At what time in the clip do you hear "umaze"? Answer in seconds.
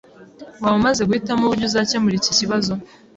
0.81-1.01